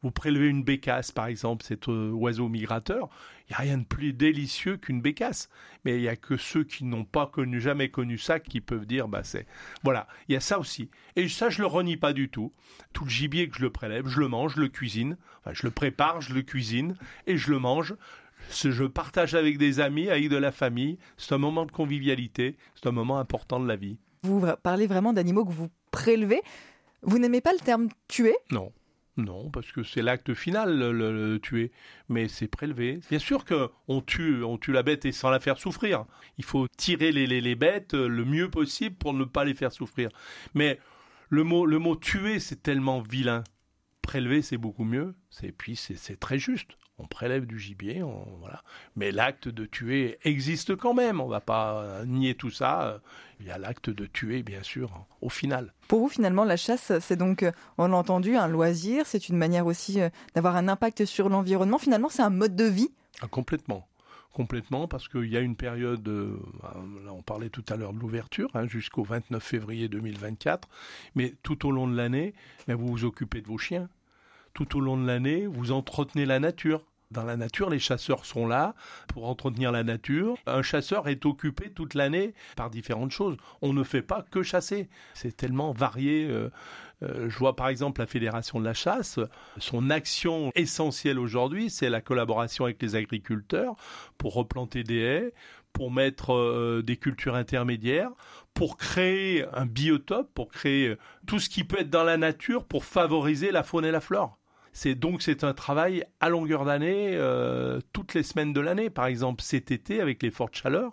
vous 0.02 0.10
prélevez 0.10 0.48
une 0.48 0.64
bécasse, 0.64 1.12
par 1.12 1.26
exemple, 1.26 1.64
cet 1.64 1.86
oiseau 1.86 2.48
migrateur, 2.48 3.08
n'y 3.52 3.68
a 3.68 3.72
rien 3.72 3.78
de 3.78 3.84
plus 3.84 4.12
délicieux 4.12 4.76
qu'une 4.76 5.00
bécasse. 5.00 5.48
Mais 5.84 5.96
il 5.96 6.02
n'y 6.02 6.08
a 6.08 6.16
que 6.16 6.36
ceux 6.36 6.64
qui 6.64 6.84
n'ont 6.84 7.04
pas 7.04 7.26
connu, 7.26 7.60
jamais 7.60 7.90
connu 7.90 8.18
ça, 8.18 8.40
qui 8.40 8.60
peuvent 8.60 8.86
dire, 8.86 9.08
bah 9.08 9.24
c'est, 9.24 9.46
voilà, 9.82 10.06
il 10.28 10.34
y 10.34 10.36
a 10.36 10.40
ça 10.40 10.58
aussi. 10.58 10.90
Et 11.16 11.28
ça, 11.28 11.50
je 11.50 11.60
le 11.60 11.66
renie 11.66 11.96
pas 11.96 12.12
du 12.12 12.28
tout. 12.28 12.52
Tout 12.92 13.04
le 13.04 13.10
gibier 13.10 13.48
que 13.48 13.56
je 13.56 13.62
le 13.62 13.70
prélève, 13.70 14.06
je 14.06 14.20
le 14.20 14.28
mange, 14.28 14.54
je 14.54 14.60
le 14.60 14.68
cuisine, 14.68 15.16
enfin, 15.40 15.52
je 15.54 15.64
le 15.64 15.70
prépare, 15.70 16.20
je 16.20 16.34
le 16.34 16.42
cuisine 16.42 16.96
et 17.26 17.36
je 17.36 17.50
le 17.50 17.58
mange. 17.58 17.94
Je 18.50 18.84
partage 18.84 19.34
avec 19.34 19.56
des 19.56 19.80
amis, 19.80 20.08
avec 20.08 20.28
de 20.28 20.36
la 20.36 20.52
famille. 20.52 20.98
C'est 21.16 21.34
un 21.34 21.38
moment 21.38 21.64
de 21.64 21.72
convivialité, 21.72 22.56
c'est 22.74 22.88
un 22.88 22.92
moment 22.92 23.18
important 23.18 23.60
de 23.60 23.68
la 23.68 23.76
vie. 23.76 23.98
Vous 24.22 24.44
parlez 24.62 24.86
vraiment 24.86 25.12
d'animaux 25.12 25.44
que 25.44 25.52
vous 25.52 25.68
prélevez. 25.90 26.40
Vous 27.02 27.18
n'aimez 27.18 27.40
pas 27.40 27.52
le 27.52 27.58
terme 27.58 27.88
tuer? 28.08 28.34
Non. 28.50 28.72
Non, 29.18 29.50
parce 29.50 29.72
que 29.72 29.82
c'est 29.82 30.00
l'acte 30.00 30.32
final, 30.32 30.78
le, 30.78 31.38
tuer. 31.38 31.70
Mais 32.08 32.28
c'est 32.28 32.48
prélevé. 32.48 33.00
Bien 33.10 33.18
sûr 33.18 33.44
qu'on 33.44 34.00
tue, 34.00 34.42
on 34.42 34.56
tue 34.56 34.72
la 34.72 34.82
bête 34.82 35.04
et 35.04 35.12
sans 35.12 35.30
la 35.30 35.40
faire 35.40 35.58
souffrir. 35.58 36.06
Il 36.38 36.44
faut 36.44 36.66
tirer 36.76 37.12
les, 37.12 37.26
les, 37.26 37.54
bêtes 37.54 37.92
le 37.92 38.24
mieux 38.24 38.50
possible 38.50 38.96
pour 38.96 39.12
ne 39.12 39.24
pas 39.24 39.44
les 39.44 39.54
faire 39.54 39.72
souffrir. 39.72 40.08
Mais 40.54 40.78
le 41.28 41.44
mot, 41.44 41.66
le 41.66 41.78
mot 41.78 41.96
tuer, 41.96 42.40
c'est 42.40 42.62
tellement 42.62 43.00
vilain. 43.00 43.44
Prélever, 44.00 44.40
c'est 44.40 44.56
beaucoup 44.56 44.84
mieux. 44.84 45.14
Et 45.42 45.52
puis, 45.52 45.76
c'est 45.76 46.18
très 46.18 46.38
juste 46.38 46.76
on 46.98 47.06
prélève 47.06 47.46
du 47.46 47.58
gibier, 47.58 48.02
voilà. 48.38 48.62
Mais 48.96 49.10
l'acte 49.12 49.48
de 49.48 49.64
tuer 49.64 50.18
existe 50.24 50.76
quand 50.76 50.94
même. 50.94 51.20
On 51.20 51.26
ne 51.26 51.30
va 51.30 51.40
pas 51.40 52.04
nier 52.06 52.34
tout 52.34 52.50
ça. 52.50 53.00
Il 53.40 53.46
y 53.46 53.50
a 53.50 53.58
l'acte 53.58 53.90
de 53.90 54.06
tuer, 54.06 54.42
bien 54.42 54.62
sûr, 54.62 55.04
au 55.20 55.28
final. 55.28 55.72
Pour 55.88 55.98
vous, 55.98 56.08
finalement, 56.08 56.44
la 56.44 56.56
chasse, 56.56 56.92
c'est 57.00 57.16
donc, 57.16 57.44
on 57.76 57.88
l'a 57.88 57.96
entendu, 57.96 58.36
un 58.36 58.46
loisir. 58.46 59.04
C'est 59.06 59.28
une 59.28 59.36
manière 59.36 59.66
aussi 59.66 60.00
euh, 60.00 60.10
d'avoir 60.34 60.56
un 60.56 60.68
impact 60.68 61.04
sur 61.04 61.28
l'environnement. 61.28 61.78
Finalement, 61.78 62.08
c'est 62.08 62.22
un 62.22 62.30
mode 62.30 62.54
de 62.54 62.64
vie. 62.64 62.92
Ah, 63.20 63.26
complètement 63.28 63.88
complètement 64.32 64.88
parce 64.88 65.08
qu'il 65.08 65.26
y 65.26 65.36
a 65.36 65.40
une 65.40 65.56
période, 65.56 66.08
euh, 66.08 66.38
là 67.04 67.12
on 67.12 67.20
parlait 67.20 67.50
tout 67.50 67.64
à 67.68 67.76
l'heure 67.76 67.92
de 67.92 67.98
l'ouverture, 67.98 68.48
hein, 68.54 68.66
jusqu'au 68.66 69.02
29 69.02 69.42
février 69.42 69.88
2024, 69.88 70.70
mais 71.14 71.34
tout 71.42 71.66
au 71.66 71.70
long 71.70 71.86
de 71.86 71.94
l'année, 71.94 72.32
vous 72.66 72.86
vous 72.86 73.04
occupez 73.04 73.42
de 73.42 73.46
vos 73.46 73.58
chiens. 73.58 73.90
Tout 74.54 74.76
au 74.76 74.80
long 74.80 74.96
de 74.96 75.06
l'année, 75.06 75.46
vous 75.46 75.72
entretenez 75.72 76.26
la 76.26 76.38
nature. 76.40 76.84
Dans 77.12 77.24
la 77.24 77.36
nature, 77.36 77.68
les 77.68 77.78
chasseurs 77.78 78.24
sont 78.24 78.46
là 78.46 78.74
pour 79.08 79.28
entretenir 79.28 79.70
la 79.70 79.84
nature. 79.84 80.36
Un 80.46 80.62
chasseur 80.62 81.08
est 81.08 81.26
occupé 81.26 81.70
toute 81.70 81.92
l'année 81.92 82.32
par 82.56 82.70
différentes 82.70 83.10
choses. 83.10 83.36
On 83.60 83.74
ne 83.74 83.82
fait 83.82 84.00
pas 84.00 84.22
que 84.22 84.42
chasser. 84.42 84.88
C'est 85.12 85.36
tellement 85.36 85.72
varié. 85.72 86.26
Euh, 86.26 86.50
euh, 87.02 87.28
je 87.28 87.38
vois 87.38 87.54
par 87.54 87.68
exemple 87.68 88.00
la 88.00 88.06
Fédération 88.06 88.60
de 88.60 88.64
la 88.64 88.74
chasse, 88.74 89.18
son 89.58 89.90
action 89.90 90.52
essentielle 90.54 91.18
aujourd'hui, 91.18 91.68
c'est 91.68 91.90
la 91.90 92.00
collaboration 92.00 92.64
avec 92.64 92.80
les 92.80 92.94
agriculteurs 92.94 93.74
pour 94.18 94.34
replanter 94.34 94.84
des 94.84 95.00
haies, 95.00 95.34
pour 95.72 95.90
mettre 95.90 96.32
euh, 96.32 96.82
des 96.82 96.96
cultures 96.96 97.34
intermédiaires, 97.34 98.10
pour 98.54 98.76
créer 98.76 99.44
un 99.52 99.66
biotope, 99.66 100.32
pour 100.32 100.48
créer 100.48 100.96
tout 101.26 101.40
ce 101.40 101.48
qui 101.48 101.64
peut 101.64 101.80
être 101.80 101.90
dans 101.90 102.04
la 102.04 102.16
nature 102.16 102.64
pour 102.64 102.84
favoriser 102.84 103.50
la 103.50 103.62
faune 103.64 103.84
et 103.84 103.90
la 103.90 104.00
flore. 104.00 104.38
C'est 104.72 104.94
donc 104.94 105.20
c'est 105.20 105.44
un 105.44 105.52
travail 105.52 106.04
à 106.20 106.30
longueur 106.30 106.64
d'année, 106.64 107.10
euh, 107.14 107.80
toutes 107.92 108.14
les 108.14 108.22
semaines 108.22 108.54
de 108.54 108.60
l'année. 108.60 108.88
Par 108.88 109.06
exemple, 109.06 109.42
cet 109.42 109.70
été, 109.70 110.00
avec 110.00 110.22
les 110.22 110.30
fortes 110.30 110.56
chaleurs, 110.56 110.92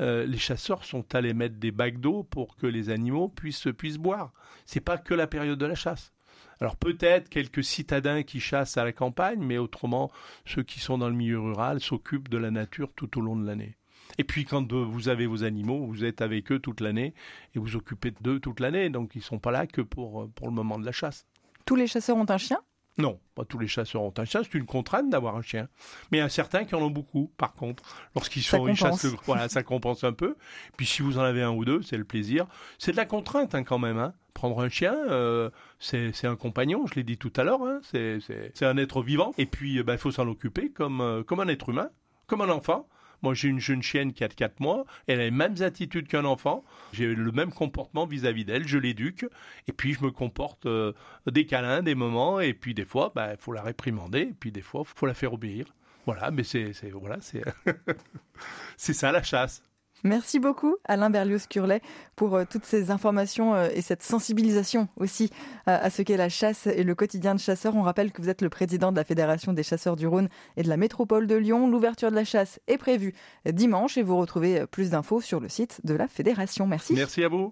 euh, 0.00 0.26
les 0.26 0.38
chasseurs 0.38 0.84
sont 0.84 1.14
allés 1.14 1.32
mettre 1.32 1.56
des 1.56 1.70
bacs 1.70 2.00
d'eau 2.00 2.24
pour 2.24 2.56
que 2.56 2.66
les 2.66 2.90
animaux 2.90 3.28
puissent 3.28 3.68
puissent 3.78 3.98
boire. 3.98 4.32
C'est 4.66 4.80
pas 4.80 4.98
que 4.98 5.14
la 5.14 5.28
période 5.28 5.58
de 5.58 5.66
la 5.66 5.76
chasse. 5.76 6.12
Alors 6.60 6.76
peut-être 6.76 7.28
quelques 7.28 7.64
citadins 7.64 8.22
qui 8.22 8.40
chassent 8.40 8.76
à 8.76 8.84
la 8.84 8.92
campagne, 8.92 9.40
mais 9.40 9.58
autrement, 9.58 10.10
ceux 10.44 10.62
qui 10.62 10.80
sont 10.80 10.98
dans 10.98 11.08
le 11.08 11.14
milieu 11.14 11.40
rural 11.40 11.80
s'occupent 11.80 12.28
de 12.28 12.36
la 12.36 12.50
nature 12.50 12.92
tout 12.94 13.16
au 13.16 13.22
long 13.22 13.36
de 13.36 13.46
l'année. 13.46 13.76
Et 14.18 14.24
puis 14.24 14.44
quand 14.44 14.72
vous 14.72 15.08
avez 15.08 15.26
vos 15.26 15.44
animaux, 15.44 15.86
vous 15.86 16.04
êtes 16.04 16.20
avec 16.20 16.50
eux 16.50 16.58
toute 16.58 16.80
l'année 16.80 17.14
et 17.54 17.58
vous 17.58 17.76
occupez 17.76 18.12
d'eux 18.20 18.40
toute 18.40 18.60
l'année, 18.60 18.90
donc 18.90 19.14
ils 19.14 19.18
ne 19.18 19.24
sont 19.24 19.38
pas 19.38 19.52
là 19.52 19.66
que 19.66 19.80
pour, 19.80 20.28
pour 20.34 20.48
le 20.48 20.52
moment 20.52 20.78
de 20.78 20.84
la 20.84 20.92
chasse. 20.92 21.26
Tous 21.64 21.76
les 21.76 21.86
chasseurs 21.86 22.16
ont 22.16 22.28
un 22.28 22.38
chien? 22.38 22.60
Non, 23.00 23.18
pas 23.34 23.44
tous 23.44 23.58
les 23.58 23.68
chasseurs 23.68 24.02
ont 24.02 24.14
un 24.16 24.24
chien, 24.24 24.42
c'est 24.42 24.54
une 24.54 24.66
contrainte 24.66 25.10
d'avoir 25.10 25.36
un 25.36 25.42
chien. 25.42 25.68
Mais 26.10 26.18
il 26.18 26.20
y 26.20 26.24
a 26.24 26.28
certains 26.28 26.64
qui 26.64 26.74
en 26.74 26.82
ont 26.82 26.90
beaucoup, 26.90 27.32
par 27.36 27.54
contre. 27.54 27.82
Lorsqu'ils 28.14 28.42
sont, 28.42 28.68
ils 28.68 28.76
chassent 28.76 29.04
le... 29.04 29.12
voilà, 29.24 29.48
ça 29.48 29.62
compense 29.62 30.04
un 30.04 30.12
peu. 30.12 30.36
Puis 30.76 30.86
si 30.86 31.02
vous 31.02 31.18
en 31.18 31.22
avez 31.22 31.42
un 31.42 31.50
ou 31.50 31.64
deux, 31.64 31.82
c'est 31.82 31.96
le 31.96 32.04
plaisir. 32.04 32.46
C'est 32.78 32.92
de 32.92 32.96
la 32.96 33.06
contrainte 33.06 33.54
hein, 33.54 33.64
quand 33.64 33.78
même. 33.78 33.98
Hein. 33.98 34.14
Prendre 34.34 34.60
un 34.60 34.68
chien, 34.68 34.94
euh, 35.10 35.50
c'est 35.80 36.24
un 36.24 36.36
compagnon, 36.36 36.86
je 36.86 36.94
l'ai 36.94 37.02
dit 37.02 37.18
tout 37.18 37.32
à 37.36 37.44
l'heure, 37.44 37.62
hein. 37.62 37.80
c'est 37.82 38.62
un 38.62 38.76
être 38.76 39.02
vivant. 39.02 39.34
Et 39.38 39.46
puis, 39.46 39.74
il 39.74 39.82
bah, 39.82 39.98
faut 39.98 40.12
s'en 40.12 40.28
occuper 40.28 40.70
comme, 40.70 41.00
euh, 41.00 41.22
comme 41.22 41.40
un 41.40 41.48
être 41.48 41.68
humain, 41.68 41.90
comme 42.26 42.40
un 42.40 42.48
enfant. 42.48 42.88
Moi, 43.22 43.34
j'ai 43.34 43.48
une 43.48 43.60
jeune 43.60 43.82
chienne 43.82 44.12
qui 44.12 44.24
a 44.24 44.28
4 44.28 44.60
mois. 44.60 44.84
Elle 45.06 45.20
a 45.20 45.24
les 45.24 45.30
mêmes 45.30 45.56
attitudes 45.60 46.08
qu'un 46.08 46.24
enfant. 46.24 46.64
J'ai 46.92 47.14
le 47.14 47.32
même 47.32 47.52
comportement 47.52 48.06
vis-à-vis 48.06 48.44
d'elle. 48.44 48.66
Je 48.66 48.78
l'éduque. 48.78 49.26
Et 49.68 49.72
puis, 49.72 49.94
je 49.94 50.04
me 50.04 50.10
comporte 50.10 50.66
euh, 50.66 50.92
des 51.26 51.46
câlins, 51.46 51.82
des 51.82 51.94
moments. 51.94 52.40
Et 52.40 52.54
puis, 52.54 52.74
des 52.74 52.84
fois, 52.84 53.12
il 53.12 53.16
bah, 53.16 53.36
faut 53.38 53.52
la 53.52 53.62
réprimander. 53.62 54.20
Et 54.20 54.34
puis, 54.38 54.52
des 54.52 54.62
fois, 54.62 54.82
il 54.84 54.98
faut 54.98 55.06
la 55.06 55.14
faire 55.14 55.32
obéir. 55.32 55.66
Voilà, 56.06 56.30
mais 56.30 56.44
c'est 56.44 56.72
voilà, 56.92 57.18
c'est 58.76 58.92
ça 58.92 59.12
la 59.12 59.22
chasse. 59.22 59.62
Merci 60.04 60.38
beaucoup 60.38 60.76
Alain 60.86 61.10
Berlioz-Curlet 61.10 61.82
pour 62.16 62.34
euh, 62.34 62.44
toutes 62.50 62.64
ces 62.64 62.90
informations 62.90 63.54
euh, 63.54 63.68
et 63.74 63.82
cette 63.82 64.02
sensibilisation 64.02 64.88
aussi 64.96 65.30
euh, 65.68 65.78
à 65.80 65.90
ce 65.90 66.02
qu'est 66.02 66.16
la 66.16 66.28
chasse 66.28 66.66
et 66.66 66.82
le 66.82 66.94
quotidien 66.94 67.34
de 67.34 67.40
chasseurs. 67.40 67.76
On 67.76 67.82
rappelle 67.82 68.12
que 68.12 68.22
vous 68.22 68.28
êtes 68.28 68.42
le 68.42 68.48
président 68.48 68.92
de 68.92 68.96
la 68.96 69.04
Fédération 69.04 69.52
des 69.52 69.62
chasseurs 69.62 69.96
du 69.96 70.06
Rhône 70.06 70.28
et 70.56 70.62
de 70.62 70.68
la 70.68 70.76
métropole 70.76 71.26
de 71.26 71.34
Lyon. 71.34 71.68
L'ouverture 71.68 72.10
de 72.10 72.16
la 72.16 72.24
chasse 72.24 72.60
est 72.66 72.78
prévue 72.78 73.14
dimanche 73.46 73.98
et 73.98 74.02
vous 74.02 74.16
retrouvez 74.16 74.66
plus 74.66 74.90
d'infos 74.90 75.20
sur 75.20 75.40
le 75.40 75.48
site 75.48 75.80
de 75.84 75.94
la 75.94 76.08
Fédération. 76.08 76.66
Merci. 76.66 76.94
Merci 76.94 77.24
à 77.24 77.28
vous. 77.28 77.48